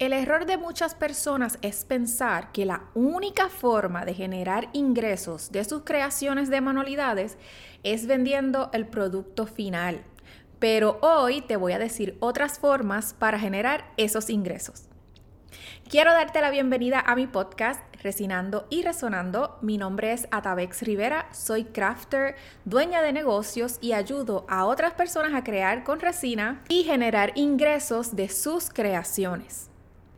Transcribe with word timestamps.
El 0.00 0.14
error 0.14 0.46
de 0.46 0.56
muchas 0.56 0.94
personas 0.94 1.58
es 1.60 1.84
pensar 1.84 2.52
que 2.52 2.64
la 2.64 2.84
única 2.94 3.50
forma 3.50 4.06
de 4.06 4.14
generar 4.14 4.70
ingresos 4.72 5.52
de 5.52 5.62
sus 5.62 5.82
creaciones 5.82 6.48
de 6.48 6.62
manualidades 6.62 7.36
es 7.82 8.06
vendiendo 8.06 8.70
el 8.72 8.86
producto 8.86 9.44
final. 9.44 10.00
Pero 10.58 10.98
hoy 11.02 11.42
te 11.42 11.56
voy 11.56 11.74
a 11.74 11.78
decir 11.78 12.16
otras 12.20 12.58
formas 12.58 13.12
para 13.12 13.38
generar 13.38 13.92
esos 13.98 14.30
ingresos. 14.30 14.84
Quiero 15.86 16.14
darte 16.14 16.40
la 16.40 16.50
bienvenida 16.50 17.00
a 17.00 17.14
mi 17.14 17.26
podcast 17.26 17.82
Resinando 18.02 18.66
y 18.70 18.80
Resonando. 18.80 19.58
Mi 19.60 19.76
nombre 19.76 20.14
es 20.14 20.28
Atabex 20.30 20.80
Rivera, 20.80 21.28
soy 21.32 21.64
crafter, 21.64 22.36
dueña 22.64 23.02
de 23.02 23.12
negocios 23.12 23.76
y 23.82 23.92
ayudo 23.92 24.46
a 24.48 24.64
otras 24.64 24.94
personas 24.94 25.34
a 25.34 25.44
crear 25.44 25.84
con 25.84 26.00
resina 26.00 26.64
y 26.70 26.84
generar 26.84 27.32
ingresos 27.34 28.16
de 28.16 28.30
sus 28.30 28.70
creaciones. 28.70 29.69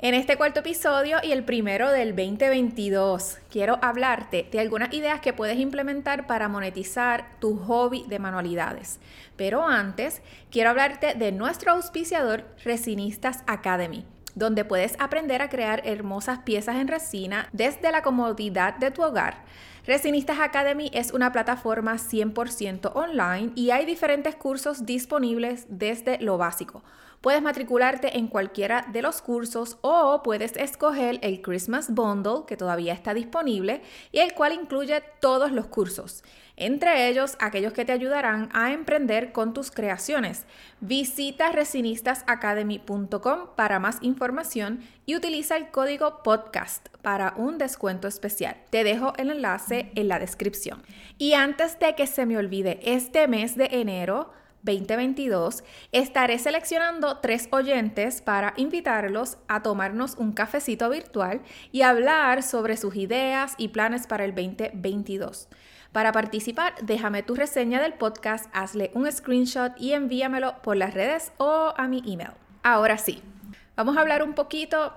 En 0.05 0.14
este 0.14 0.37
cuarto 0.37 0.59
episodio 0.59 1.18
y 1.23 1.30
el 1.30 1.45
primero 1.45 1.89
del 1.93 2.17
2022, 2.17 3.39
quiero 3.49 3.79
hablarte 3.82 4.49
de 4.50 4.58
algunas 4.58 4.93
ideas 4.93 5.21
que 5.21 5.32
puedes 5.32 5.61
implementar 5.61 6.27
para 6.27 6.49
monetizar 6.49 7.39
tu 7.39 7.57
hobby 7.57 8.04
de 8.08 8.18
manualidades. 8.18 8.99
Pero 9.36 9.64
antes, 9.64 10.21
quiero 10.50 10.71
hablarte 10.71 11.14
de 11.14 11.30
nuestro 11.30 11.71
auspiciador 11.71 12.44
Resinistas 12.64 13.44
Academy 13.46 14.04
donde 14.35 14.64
puedes 14.64 14.96
aprender 14.99 15.43
a 15.43 15.50
crear 15.50 15.82
hermosas 15.85 16.39
piezas 16.39 16.77
en 16.77 16.89
resina 16.89 17.50
desde 17.53 17.93
la 17.93 18.03
comodidad 18.03 18.75
de 18.79 18.91
tu 18.91 19.03
hogar. 19.03 19.44
Resinistas 19.86 20.41
Academy 20.41 20.91
es 20.94 21.13
una 21.13 21.32
plataforma 21.32 21.96
100% 21.96 22.93
online 22.94 23.53
y 23.57 23.72
hay 23.72 23.85
diferentes 23.85 24.35
cursos 24.35 24.86
disponibles 24.86 25.66
desde 25.69 26.19
lo 26.19 26.39
básico 26.39 26.82
Puedes 27.22 27.40
matricularte 27.40 28.18
en 28.18 28.26
cualquiera 28.26 28.85
de 28.93 29.00
los 29.00 29.22
cursos 29.22 29.79
o 29.80 30.22
puedes 30.25 30.57
escoger 30.57 31.21
el 31.22 31.40
Christmas 31.40 31.94
Bundle 31.94 32.42
que 32.48 32.56
todavía 32.56 32.92
está 32.92 33.14
disponible 33.14 33.80
y 34.10 34.19
el 34.19 34.34
cual 34.34 34.52
incluye 34.52 35.00
todos 35.20 35.52
los 35.52 35.66
cursos, 35.66 36.24
entre 36.56 37.08
ellos 37.08 37.36
aquellos 37.38 37.72
que 37.74 37.84
te 37.84 37.92
ayudarán 37.92 38.48
a 38.52 38.72
emprender 38.72 39.30
con 39.30 39.55
tus 39.55 39.70
creaciones. 39.70 40.47
Visita 40.80 41.52
resinistasacademy.com 41.52 43.50
para 43.54 43.78
más 43.78 43.98
información 44.00 44.80
y 45.06 45.14
utiliza 45.14 45.56
el 45.56 45.70
código 45.70 46.25
podcast 46.25 46.88
para 47.02 47.34
un 47.36 47.56
descuento 47.56 48.08
especial. 48.08 48.56
Te 48.70 48.82
dejo 48.82 49.12
el 49.16 49.30
enlace 49.30 49.92
en 49.94 50.08
la 50.08 50.19
descripción. 50.19 50.82
Y 51.19 51.34
antes 51.34 51.78
de 51.78 51.94
que 51.94 52.08
se 52.08 52.27
me 52.27 52.36
olvide, 52.36 52.80
este 52.82 53.28
mes 53.28 53.56
de 53.56 53.69
enero 53.70 54.32
2022, 54.62 55.64
estaré 55.91 56.38
seleccionando 56.38 57.18
tres 57.18 57.48
oyentes 57.50 58.22
para 58.22 58.55
invitarlos 58.56 59.38
a 59.48 59.62
tomarnos 59.62 60.14
un 60.16 60.32
cafecito 60.32 60.88
virtual 60.88 61.42
y 61.72 61.82
hablar 61.82 62.42
sobre 62.42 62.77
sus 62.77 62.96
ideas 62.96 63.54
y 63.58 63.69
planes 63.69 64.06
para 64.06 64.24
el 64.24 64.34
2022. 64.34 65.48
Para 65.92 66.12
participar, 66.12 66.74
déjame 66.82 67.22
tu 67.22 67.34
reseña 67.34 67.82
del 67.82 67.94
podcast, 67.94 68.48
hazle 68.54 68.91
un 68.94 69.10
screenshot 69.10 69.72
y 69.78 69.92
envíamelo 69.92 70.54
por 70.62 70.76
las 70.76 70.94
redes 70.94 71.32
o 71.36 71.74
a 71.76 71.86
mi 71.88 72.02
email. 72.06 72.32
Ahora 72.62 72.97
sí, 72.97 73.22
vamos 73.76 73.97
a 73.97 74.00
hablar 74.00 74.22
un 74.22 74.34
poquito 74.34 74.94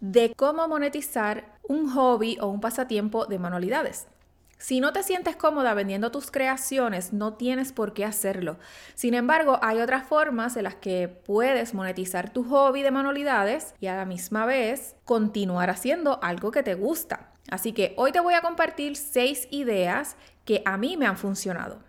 de 0.00 0.34
cómo 0.36 0.68
monetizar 0.68 1.44
un 1.62 1.88
hobby 1.90 2.36
o 2.40 2.48
un 2.48 2.60
pasatiempo 2.60 3.24
de 3.24 3.38
manualidades. 3.38 4.06
Si 4.64 4.80
no 4.80 4.94
te 4.94 5.02
sientes 5.02 5.36
cómoda 5.36 5.74
vendiendo 5.74 6.10
tus 6.10 6.30
creaciones, 6.30 7.12
no 7.12 7.34
tienes 7.34 7.70
por 7.70 7.92
qué 7.92 8.06
hacerlo. 8.06 8.56
Sin 8.94 9.12
embargo, 9.12 9.58
hay 9.60 9.78
otras 9.78 10.06
formas 10.06 10.56
en 10.56 10.64
las 10.64 10.74
que 10.74 11.06
puedes 11.06 11.74
monetizar 11.74 12.32
tu 12.32 12.44
hobby 12.44 12.80
de 12.80 12.90
manualidades 12.90 13.74
y 13.78 13.88
a 13.88 13.96
la 13.96 14.06
misma 14.06 14.46
vez 14.46 14.96
continuar 15.04 15.68
haciendo 15.68 16.18
algo 16.22 16.50
que 16.50 16.62
te 16.62 16.72
gusta. 16.72 17.28
Así 17.50 17.72
que 17.72 17.92
hoy 17.98 18.10
te 18.10 18.20
voy 18.20 18.32
a 18.32 18.40
compartir 18.40 18.96
seis 18.96 19.48
ideas 19.50 20.16
que 20.46 20.62
a 20.64 20.78
mí 20.78 20.96
me 20.96 21.04
han 21.04 21.18
funcionado. 21.18 21.80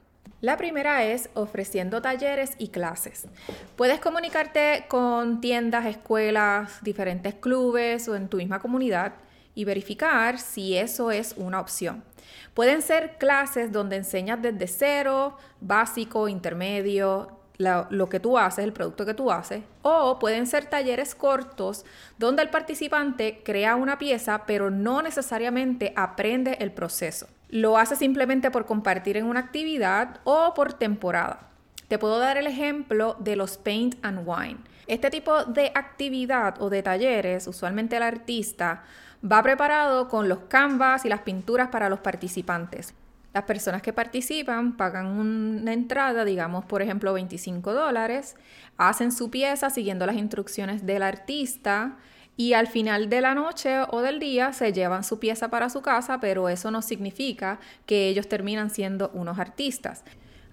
La 0.42 0.58
primera 0.58 1.06
es 1.06 1.30
ofreciendo 1.34 2.02
talleres 2.02 2.56
y 2.58 2.68
clases. 2.68 3.30
Puedes 3.78 4.02
comunicarte 4.02 4.84
con 4.90 5.40
tiendas, 5.40 5.86
escuelas, 5.86 6.84
diferentes 6.84 7.36
clubes 7.36 8.10
o 8.10 8.18
en 8.18 8.28
tu 8.28 8.36
misma 8.36 8.60
comunidad 8.60 9.14
y 9.56 9.64
verificar 9.64 10.40
si 10.40 10.76
eso 10.76 11.10
es 11.10 11.36
una 11.38 11.62
opción. 11.62 12.04
Pueden 12.54 12.82
ser 12.82 13.18
clases 13.18 13.72
donde 13.72 13.98
enseñas 13.98 14.42
desde 14.42 14.68
cero, 14.68 15.38
básico, 15.62 16.28
intermedio, 16.28 17.36
lo, 17.58 18.10
que 18.10 18.20
tú 18.20 18.38
haces, 18.38 18.66
el 18.66 18.74
producto 18.74 19.06
que 19.06 19.14
tú 19.14 19.32
haces, 19.32 19.64
o 19.82 20.20
pueden 20.20 20.48
ser 20.48 20.66
talleres 20.66 21.16
cortos 21.16 21.86
donde 22.18 22.42
el 22.42 22.50
participante 22.50 23.42
crea 23.44 23.76
una 23.76 23.98
pieza 23.98 24.44
pero 24.46 24.70
no 24.70 25.02
necesariamente 25.02 25.94
aprende 25.96 26.58
el 26.60 26.72
proceso. 26.72 27.28
Lo 27.50 27.78
hace 27.78 27.96
simplemente 27.96 28.52
por 28.52 28.66
compartir 28.66 29.18
en 29.18 29.26
una 29.26 29.40
actividad 29.40 30.20
o 30.24 30.54
por 30.54 30.74
temporada. 30.74 31.50
Te 31.88 32.00
puedo 32.00 32.20
dar 32.20 32.38
el 32.38 32.48
ejemplo 32.48 33.16
de 33.20 33.36
los 33.36 33.58
Paint 33.58 34.04
and 34.04 34.28
Wine. 34.28 34.58
Este 34.88 35.10
tipo 35.10 35.46
de 35.46 35.72
actividad 35.74 36.62
o 36.62 36.70
de 36.70 36.84
talleres, 36.84 37.48
usualmente 37.48 37.96
el 37.98 38.04
artista 38.04 38.84
va 39.30 39.42
preparado 39.42 40.08
con 40.08 40.30
los 40.30 40.40
canvas 40.48 41.06
y 41.06 41.10
las 41.10 41.22
pinturas 41.22 41.70
para 41.70 41.90
los 41.90 42.00
participantes. 42.00 42.94
Las 43.34 43.44
personas 43.44 43.82
que 43.82 43.92
participan 43.92 44.78
pagan 44.78 45.08
una 45.08 45.74
entrada, 45.74 46.24
digamos 46.24 46.64
por 46.66 46.82
ejemplo 46.82 47.12
25 47.14 47.74
dólares, 47.74 48.36
hacen 48.78 49.12
su 49.12 49.30
pieza 49.30 49.70
siguiendo 49.70 50.06
las 50.06 50.16
instrucciones 50.16 50.86
del 50.86 51.04
artista 51.04 51.98
y 52.38 52.54
al 52.54 52.68
final 52.68 53.10
de 53.10 53.22
la 53.22 53.36
noche 53.36 53.80
o 53.90 54.02
del 54.02 54.20
día 54.20 54.54
se 54.54 54.72
llevan 54.72 55.04
su 55.04 55.20
pieza 55.20 55.50
para 55.50 55.70
su 55.70 55.82
casa, 55.82 56.20
pero 56.20 56.48
eso 56.50 56.72
no 56.72 56.82
significa 56.82 57.60
que 57.86 58.08
ellos 58.08 58.30
terminan 58.30 58.70
siendo 58.70 59.10
unos 59.14 59.40
artistas. 59.40 60.04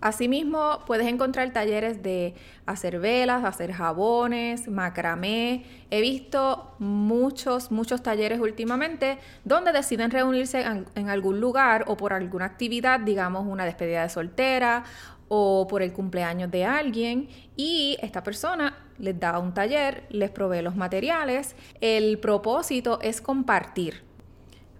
Asimismo, 0.03 0.81
puedes 0.85 1.07
encontrar 1.07 1.53
talleres 1.53 2.03
de 2.03 2.35
hacer 2.67 2.99
velas, 2.99 3.45
hacer 3.45 3.71
jabones, 3.73 4.67
macramé. 4.67 5.65
He 5.91 6.01
visto 6.01 6.75
muchos, 6.81 7.71
muchos 7.71 8.03
talleres 8.03 8.41
últimamente 8.41 9.19
donde 9.45 9.71
deciden 9.71 10.11
reunirse 10.11 10.65
en, 10.97 11.09
algún 11.09 11.39
lugar 11.39 11.85
o 11.87 11.97
por 11.97 12.13
alguna 12.13 12.47
actividad, 12.47 12.99
digamos 12.99 13.47
una 13.47 13.65
despedida 13.65 14.03
de 14.03 14.09
soltera 14.09 14.83
o 15.29 15.69
por 15.69 15.83
el 15.83 15.93
cumpleaños 15.93 16.51
de 16.51 16.65
alguien 16.65 17.29
y 17.57 17.97
esta 18.03 18.25
persona 18.25 18.77
les 18.99 19.21
da 19.21 19.39
un 19.39 19.55
taller, 19.55 20.05
les 20.11 20.33
provee 20.33 20.63
los 20.63 20.75
materiales. 20.75 21.55
El 21.81 22.19
propósito 22.19 22.99
es 23.03 23.21
compartir 23.21 24.03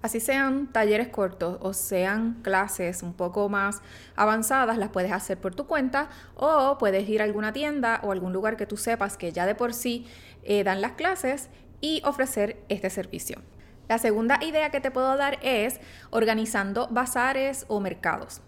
Así 0.03 0.19
sean 0.19 0.67
talleres 0.67 1.09
cortos 1.09 1.59
o 1.61 1.73
sean 1.73 2.43
clases 2.43 3.05
un 3.05 3.15
poco 3.15 3.49
más 3.49 3.83
avanzadas, 4.17 4.77
las 4.77 4.91
puedes 4.91 5.13
hacer 5.13 5.39
por 5.39 5.55
tu 5.55 5.69
cuenta 5.69 6.09
o 6.35 6.77
puedes 6.77 7.09
ir 7.09 7.21
a 7.21 7.25
alguna 7.25 7.53
tienda 7.53 8.01
o 8.03 8.11
algún 8.11 8.33
lugar 8.33 8.57
que 8.57 8.67
tú 8.67 8.77
sepas 8.77 9.17
que 9.17 9.31
ya 9.31 9.47
de 9.47 9.55
por 9.55 9.73
sí 9.75 10.07
eh, 10.43 10.65
dan 10.65 10.81
las 10.81 10.93
clases 10.93 11.51
y 11.81 12.03
ofrecer 12.05 12.65
este 12.69 12.91
servicio. 12.91 13.43
La 13.89 13.99
segunda 13.99 14.43
idea 14.43 14.71
que 14.71 14.81
te 14.81 14.91
puedo 14.91 15.17
dar 15.17 15.39
es 15.41 15.81
organizando 16.11 16.89
bazares 16.89 17.65
o 17.69 17.79
mercados. 17.79 18.41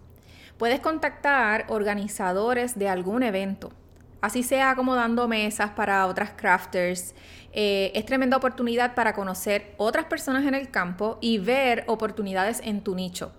Puedes 0.58 0.80
contactar 0.80 1.66
organizadores 1.68 2.76
de 2.76 2.88
algún 2.88 3.22
evento 3.22 3.70
así 4.24 4.42
sea 4.42 4.70
acomodando 4.70 5.28
mesas 5.28 5.70
para 5.70 6.06
otras 6.06 6.30
crafters. 6.30 7.14
Eh, 7.52 7.92
es 7.94 8.06
tremenda 8.06 8.36
oportunidad 8.36 8.94
para 8.94 9.12
conocer 9.12 9.74
otras 9.76 10.06
personas 10.06 10.46
en 10.46 10.54
el 10.54 10.70
campo 10.70 11.18
y 11.20 11.38
ver 11.38 11.84
oportunidades 11.86 12.60
en 12.64 12.80
tu 12.80 12.94
nicho. 12.94 13.32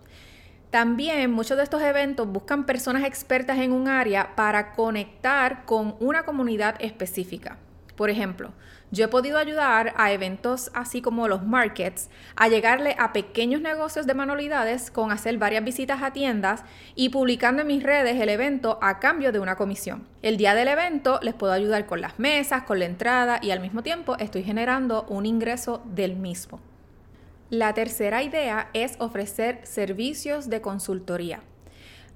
También 0.70 1.32
muchos 1.32 1.58
de 1.58 1.64
estos 1.64 1.82
eventos 1.82 2.28
buscan 2.28 2.66
personas 2.66 3.04
expertas 3.04 3.58
en 3.60 3.72
un 3.72 3.88
área 3.88 4.36
para 4.36 4.74
conectar 4.74 5.66
con 5.66 5.96
una 6.00 6.24
comunidad 6.24 6.76
específica. 6.80 7.58
Por 7.96 8.10
ejemplo, 8.10 8.52
yo 8.92 9.06
he 9.06 9.08
podido 9.08 9.38
ayudar 9.38 9.94
a 9.98 10.12
eventos 10.12 10.70
así 10.74 11.02
como 11.02 11.28
los 11.28 11.44
markets 11.44 12.10
a 12.36 12.48
llegarle 12.48 12.96
a 13.00 13.14
pequeños 13.14 13.62
negocios 13.62 14.06
de 14.06 14.14
manualidades 14.14 14.92
con 14.92 15.12
hacer 15.12 15.38
varias 15.38 15.64
visitas 15.64 16.04
a 16.04 16.12
tiendas 16.12 16.64
y 16.94 17.10
publicando 17.10 17.62
en 17.62 17.68
mis 17.68 17.84
redes 17.84 18.20
el 18.20 18.30
evento 18.30 18.78
a 18.82 19.00
cambio 19.00 19.32
de 19.32 19.40
una 19.40 19.56
comisión. 19.56 20.08
El 20.22 20.38
día 20.38 20.56
del 20.56 20.68
evento 20.68 21.20
les 21.24 21.34
puedo 21.34 21.54
ayudar 21.54 21.86
con 21.86 22.02
las 22.02 22.20
mesas, 22.20 22.64
con 22.64 22.80
la 22.80 22.86
entrada 22.86 23.40
y 23.42 23.52
al 23.52 23.60
mismo 23.60 23.82
tiempo 23.82 24.18
estoy 24.18 24.44
generando 24.44 25.06
un 25.10 25.26
ingreso 25.26 25.82
del 25.86 26.16
mismo. 26.16 26.60
La 27.50 27.74
tercera 27.74 28.24
idea 28.24 28.70
es 28.74 28.96
ofrecer 29.00 29.60
servicios 29.64 30.50
de 30.50 30.62
consultoría. 30.62 31.42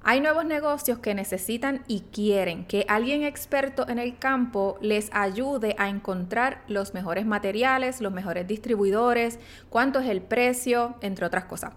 Hay 0.01 0.21
nuevos 0.21 0.45
negocios 0.45 0.99
que 0.99 1.13
necesitan 1.13 1.83
y 1.87 2.01
quieren 2.11 2.65
que 2.65 2.85
alguien 2.87 3.23
experto 3.23 3.87
en 3.89 3.99
el 3.99 4.17
campo 4.17 4.77
les 4.81 5.09
ayude 5.13 5.75
a 5.77 5.89
encontrar 5.89 6.63
los 6.67 6.93
mejores 6.93 7.25
materiales, 7.25 7.99
los 7.99 8.13
mejores 8.13 8.47
distribuidores, 8.47 9.39
cuánto 9.69 9.99
es 9.99 10.07
el 10.07 10.21
precio, 10.21 10.95
entre 11.01 11.25
otras 11.25 11.45
cosas. 11.45 11.73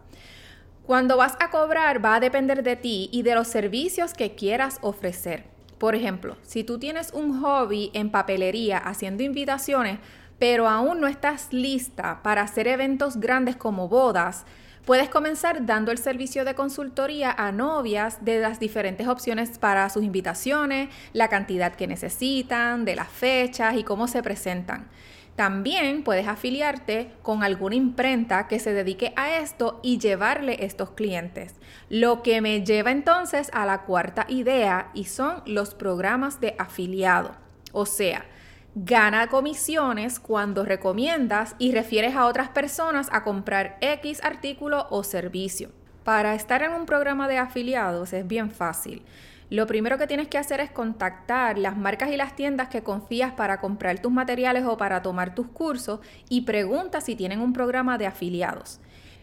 Cuando 0.87 1.17
vas 1.17 1.37
a 1.41 1.51
cobrar 1.51 2.05
va 2.05 2.17
a 2.17 2.21
depender 2.21 2.63
de 2.63 2.77
ti 2.77 3.09
y 3.13 3.23
de 3.23 3.35
los 3.35 3.49
servicios 3.49 4.15
que 4.15 4.35
quieras 4.37 4.79
ofrecer. 4.83 5.45
Por 5.79 5.97
ejemplo, 5.97 6.37
si 6.43 6.63
tú 6.63 6.79
tienes 6.79 7.13
un 7.13 7.41
hobby 7.41 7.91
en 7.93 8.11
papelería 8.11 8.79
haciendo 8.79 9.25
invitaciones, 9.25 9.99
pero 10.39 10.69
aún 10.69 11.01
no 11.01 11.09
estás 11.09 11.53
lista 11.53 12.21
para 12.23 12.43
hacer 12.43 12.69
eventos 12.69 13.17
grandes 13.17 13.57
como 13.57 13.89
bodas, 13.89 14.45
puedes 14.85 15.09
comenzar 15.09 15.65
dando 15.65 15.93
el 15.93 15.99
servicio 15.99 16.45
de 16.45 16.55
consultoría 16.55 17.31
a 17.31 17.53
novias 17.53 18.25
de 18.25 18.41
las 18.41 18.59
diferentes 18.59 19.07
opciones 19.07 19.59
para 19.59 19.89
sus 19.91 20.03
invitaciones, 20.03 20.89
la 21.13 21.29
cantidad 21.29 21.75
que 21.75 21.87
necesitan, 21.87 22.85
de 22.85 22.97
las 22.97 23.09
fechas 23.09 23.77
y 23.77 23.85
cómo 23.85 24.09
se 24.09 24.23
presentan. 24.23 24.89
También 25.37 26.05
puedes 26.05 26.29
afiliarte 26.29 27.11
con 27.23 27.43
alguna 27.43 27.75
imprenta 27.75 28.49
que 28.49 28.59
se 28.59 28.75
dedique 28.75 29.15
a 29.17 29.39
esto 29.39 29.81
y 29.83 29.99
llevarle 29.99 30.65
estos 30.65 30.91
clientes. 30.91 31.55
Lo 31.89 32.23
que 32.23 32.43
me 32.43 32.63
lleva 32.65 32.91
entonces 32.91 33.51
a 33.55 33.65
la 33.65 33.83
cuarta 33.83 34.27
idea 34.29 34.91
y 34.93 35.05
son 35.05 35.43
los 35.47 35.75
programas 35.75 36.39
de 36.41 36.55
afiliado. 36.59 37.33
O 37.73 37.87
sea, 37.87 38.27
Gana 38.75 39.27
comisiones 39.27 40.19
cuando 40.19 40.65
recomiendas 40.65 41.57
y 41.59 41.73
refieres 41.73 42.17
a 42.17 42.25
otras 42.25 42.49
personas 42.49 43.11
a 43.13 43.23
comprar 43.23 43.77
X 43.83 44.25
artículo 44.25 44.87
o 44.89 45.05
servicio. 45.05 45.71
Para 46.05 46.35
estar 46.35 46.63
en 46.63 46.73
un 46.73 46.87
programa 46.87 47.29
de 47.29 47.37
afiliados 47.37 48.15
es 48.15 48.27
bien 48.27 48.51
fácil. 48.51 49.03
Lo 49.51 49.67
primero 49.67 49.99
que 49.99 50.07
tienes 50.07 50.29
que 50.29 50.39
hacer 50.39 50.61
es 50.61 50.71
contactar 50.71 51.59
las 51.59 51.77
marcas 51.77 52.11
y 52.13 52.17
las 52.17 52.35
tiendas 52.35 52.69
que 52.69 52.83
confías 52.83 53.33
para 53.33 53.61
comprar 53.61 53.99
tus 53.99 54.11
materiales 54.11 54.65
o 54.65 54.79
para 54.79 55.03
tomar 55.03 55.35
tus 55.35 55.49
cursos 55.49 56.01
y 56.31 56.41
pregunta 56.41 57.03
si 57.03 57.15
tienen 57.15 57.43
un 57.43 57.53
programa 57.53 57.99
de 57.99 58.07
afiliados. 58.07 58.81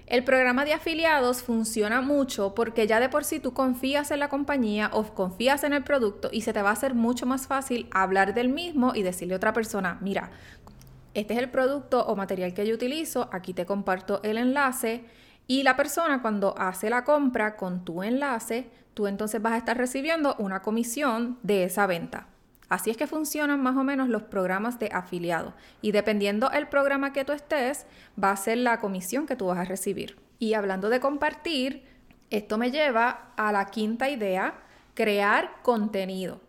El 0.09 0.23
programa 0.23 0.65
de 0.65 0.73
afiliados 0.73 1.43
funciona 1.43 2.01
mucho 2.01 2.55
porque 2.55 2.87
ya 2.87 2.99
de 2.99 3.09
por 3.09 3.23
sí 3.23 3.39
tú 3.39 3.53
confías 3.53 4.09
en 4.09 4.17
la 4.17 4.27
compañía 4.27 4.89
o 4.91 5.03
confías 5.03 5.63
en 5.63 5.71
el 5.71 5.83
producto 5.83 6.29
y 6.31 6.41
se 6.41 6.51
te 6.51 6.63
va 6.63 6.71
a 6.71 6.73
hacer 6.73 6.95
mucho 6.95 7.27
más 7.27 7.45
fácil 7.45 7.87
hablar 7.91 8.33
del 8.33 8.49
mismo 8.49 8.95
y 8.95 9.03
decirle 9.03 9.35
a 9.35 9.37
otra 9.37 9.53
persona, 9.53 9.99
mira, 10.01 10.31
este 11.13 11.35
es 11.35 11.39
el 11.39 11.51
producto 11.51 12.03
o 12.07 12.15
material 12.15 12.55
que 12.55 12.65
yo 12.65 12.73
utilizo, 12.73 13.29
aquí 13.31 13.53
te 13.53 13.67
comparto 13.67 14.19
el 14.23 14.39
enlace 14.39 15.05
y 15.45 15.61
la 15.61 15.75
persona 15.75 16.23
cuando 16.23 16.57
hace 16.57 16.89
la 16.89 17.03
compra 17.03 17.55
con 17.55 17.85
tu 17.85 18.01
enlace, 18.01 18.67
tú 18.95 19.05
entonces 19.05 19.39
vas 19.39 19.53
a 19.53 19.57
estar 19.57 19.77
recibiendo 19.77 20.35
una 20.39 20.63
comisión 20.63 21.37
de 21.43 21.65
esa 21.65 21.85
venta. 21.85 22.25
Así 22.69 22.91
es 22.91 22.97
que 22.97 23.07
funcionan 23.07 23.61
más 23.61 23.75
o 23.75 23.83
menos 23.83 24.09
los 24.09 24.23
programas 24.23 24.77
de 24.79 24.89
afiliado. 24.93 25.53
Y 25.81 25.91
dependiendo 25.91 26.51
el 26.51 26.67
programa 26.67 27.11
que 27.11 27.25
tú 27.25 27.33
estés, 27.33 27.87
va 28.21 28.31
a 28.31 28.37
ser 28.37 28.59
la 28.59 28.79
comisión 28.79 29.25
que 29.25 29.35
tú 29.35 29.47
vas 29.47 29.57
a 29.57 29.65
recibir. 29.65 30.17
Y 30.37 30.53
hablando 30.53 30.89
de 30.89 30.99
compartir, 30.99 31.83
esto 32.29 32.59
me 32.59 32.69
lleva 32.69 33.31
a 33.35 33.51
la 33.51 33.65
quinta 33.65 34.09
idea, 34.09 34.53
crear 34.93 35.51
contenido. 35.63 36.41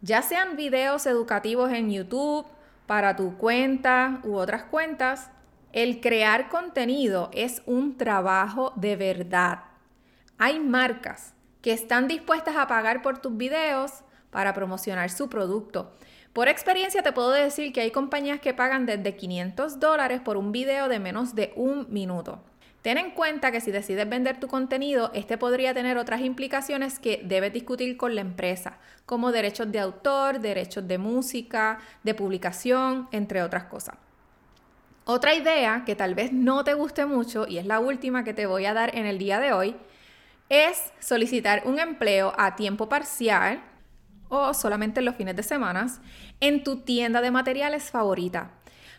Ya 0.00 0.20
sean 0.22 0.56
videos 0.56 1.06
educativos 1.06 1.70
en 1.70 1.92
YouTube, 1.92 2.44
para 2.86 3.14
tu 3.14 3.36
cuenta 3.36 4.20
u 4.24 4.34
otras 4.34 4.64
cuentas, 4.64 5.30
el 5.72 6.00
crear 6.00 6.48
contenido 6.48 7.30
es 7.32 7.62
un 7.64 7.96
trabajo 7.96 8.72
de 8.76 8.96
verdad. 8.96 9.60
Hay 10.38 10.58
marcas 10.58 11.34
que 11.62 11.72
están 11.72 12.08
dispuestas 12.08 12.56
a 12.56 12.66
pagar 12.66 13.00
por 13.00 13.18
tus 13.18 13.36
videos, 13.36 14.02
para 14.32 14.52
promocionar 14.52 15.10
su 15.10 15.28
producto. 15.28 15.92
Por 16.32 16.48
experiencia 16.48 17.02
te 17.02 17.12
puedo 17.12 17.30
decir 17.30 17.72
que 17.72 17.82
hay 17.82 17.92
compañías 17.92 18.40
que 18.40 18.54
pagan 18.54 18.86
desde 18.86 19.14
500 19.14 19.78
dólares 19.78 20.20
por 20.20 20.36
un 20.36 20.50
video 20.50 20.88
de 20.88 20.98
menos 20.98 21.36
de 21.36 21.52
un 21.54 21.86
minuto. 21.90 22.42
Ten 22.80 22.98
en 22.98 23.12
cuenta 23.12 23.52
que 23.52 23.60
si 23.60 23.70
decides 23.70 24.08
vender 24.08 24.40
tu 24.40 24.48
contenido, 24.48 25.12
este 25.14 25.38
podría 25.38 25.72
tener 25.72 25.98
otras 25.98 26.22
implicaciones 26.22 26.98
que 26.98 27.20
debes 27.22 27.52
discutir 27.52 27.96
con 27.96 28.16
la 28.16 28.22
empresa, 28.22 28.78
como 29.06 29.30
derechos 29.30 29.70
de 29.70 29.78
autor, 29.78 30.40
derechos 30.40 30.88
de 30.88 30.98
música, 30.98 31.78
de 32.02 32.14
publicación, 32.14 33.08
entre 33.12 33.42
otras 33.42 33.64
cosas. 33.64 33.96
Otra 35.04 35.34
idea 35.34 35.84
que 35.84 35.94
tal 35.94 36.16
vez 36.16 36.32
no 36.32 36.64
te 36.64 36.74
guste 36.74 37.06
mucho, 37.06 37.46
y 37.46 37.58
es 37.58 37.66
la 37.66 37.78
última 37.78 38.24
que 38.24 38.34
te 38.34 38.46
voy 38.46 38.66
a 38.66 38.74
dar 38.74 38.96
en 38.96 39.06
el 39.06 39.18
día 39.18 39.38
de 39.38 39.52
hoy, 39.52 39.76
es 40.48 40.92
solicitar 40.98 41.62
un 41.66 41.78
empleo 41.78 42.32
a 42.36 42.56
tiempo 42.56 42.88
parcial 42.88 43.62
o 44.32 44.54
solamente 44.54 45.02
los 45.02 45.14
fines 45.14 45.36
de 45.36 45.42
semana 45.42 45.86
en 46.40 46.64
tu 46.64 46.78
tienda 46.80 47.20
de 47.20 47.30
materiales 47.30 47.90
favorita. 47.90 48.50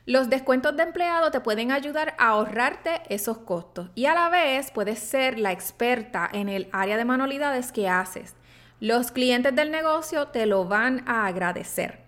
Los 0.06 0.30
descuentos 0.30 0.78
de 0.78 0.84
empleado 0.84 1.32
te 1.32 1.40
pueden 1.40 1.72
ayudar 1.72 2.14
a 2.20 2.30
ahorrarte 2.30 3.02
esos 3.10 3.40
costos 3.40 3.90
y 3.96 4.06
a 4.06 4.14
la 4.14 4.30
vez 4.30 4.70
puedes 4.70 5.00
ser 5.00 5.40
la 5.40 5.52
experta 5.52 6.30
en 6.32 6.50
el 6.50 6.70
área 6.72 6.98
de 6.98 7.06
manualidades 7.06 7.72
que 7.72 7.90
haces. 7.90 8.36
Los 8.80 9.12
clientes 9.12 9.56
del 9.56 9.72
negocio 9.72 10.28
te 10.28 10.46
lo 10.46 10.66
van 10.66 11.04
a 11.08 11.26
agradecer. 11.26 12.02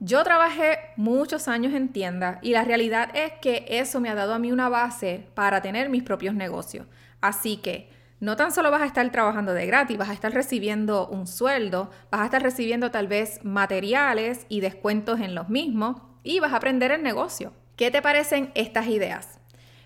Yo 0.00 0.22
trabajé 0.22 0.78
muchos 0.96 1.48
años 1.48 1.72
en 1.72 1.88
tienda 1.88 2.40
y 2.42 2.50
la 2.50 2.64
realidad 2.64 3.08
es 3.14 3.32
que 3.40 3.64
eso 3.68 4.00
me 4.00 4.10
ha 4.10 4.14
dado 4.14 4.34
a 4.34 4.38
mí 4.38 4.52
una 4.52 4.68
base 4.68 5.28
para 5.34 5.62
tener 5.62 5.88
mis 5.88 6.02
propios 6.02 6.34
negocios. 6.34 6.86
Así 7.22 7.56
que 7.56 7.88
no 8.24 8.36
tan 8.36 8.52
solo 8.52 8.70
vas 8.70 8.80
a 8.80 8.86
estar 8.86 9.08
trabajando 9.10 9.52
de 9.52 9.66
gratis, 9.66 9.98
vas 9.98 10.08
a 10.08 10.14
estar 10.14 10.32
recibiendo 10.32 11.06
un 11.08 11.26
sueldo, 11.26 11.90
vas 12.10 12.22
a 12.22 12.24
estar 12.24 12.42
recibiendo 12.42 12.90
tal 12.90 13.06
vez 13.06 13.44
materiales 13.44 14.46
y 14.48 14.60
descuentos 14.60 15.20
en 15.20 15.34
los 15.34 15.50
mismos 15.50 16.00
y 16.22 16.40
vas 16.40 16.54
a 16.54 16.56
aprender 16.56 16.90
el 16.90 17.02
negocio. 17.02 17.52
¿Qué 17.76 17.90
te 17.90 18.00
parecen 18.00 18.50
estas 18.54 18.86
ideas? 18.86 19.38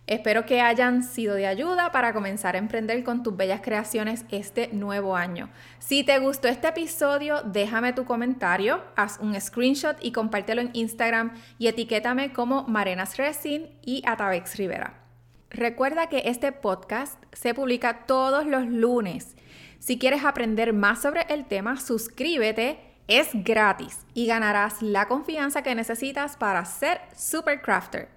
Espero 0.06 0.46
que 0.46 0.60
hayan 0.60 1.02
sido 1.02 1.34
de 1.34 1.48
ayuda 1.48 1.90
para 1.90 2.12
comenzar 2.12 2.54
a 2.54 2.58
emprender 2.58 3.02
con 3.02 3.24
tus 3.24 3.36
bellas 3.36 3.60
creaciones 3.60 4.24
este 4.30 4.68
nuevo 4.68 5.16
año. 5.16 5.50
Si 5.80 6.04
te 6.04 6.18
gustó 6.20 6.46
este 6.46 6.68
episodio, 6.68 7.42
déjame 7.42 7.92
tu 7.92 8.04
comentario, 8.04 8.84
haz 8.94 9.18
un 9.20 9.38
screenshot 9.38 9.96
y 10.00 10.12
compártelo 10.12 10.60
en 10.60 10.70
Instagram 10.74 11.34
y 11.58 11.66
etiquétame 11.66 12.32
como 12.32 12.62
Marenas 12.68 13.16
Resin 13.16 13.66
y 13.82 14.02
Atavex 14.06 14.56
Rivera. 14.56 15.07
Recuerda 15.50 16.08
que 16.08 16.22
este 16.26 16.52
podcast 16.52 17.22
se 17.32 17.54
publica 17.54 18.04
todos 18.06 18.44
los 18.46 18.66
lunes. 18.66 19.34
Si 19.78 19.98
quieres 19.98 20.24
aprender 20.24 20.74
más 20.74 21.00
sobre 21.00 21.22
el 21.30 21.46
tema, 21.46 21.80
suscríbete, 21.80 22.78
es 23.06 23.30
gratis 23.32 24.04
y 24.12 24.26
ganarás 24.26 24.82
la 24.82 25.08
confianza 25.08 25.62
que 25.62 25.74
necesitas 25.74 26.36
para 26.36 26.64
ser 26.66 27.00
Supercrafter. 27.16 28.10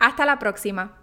Hasta 0.00 0.24
la 0.24 0.38
próxima. 0.38 0.96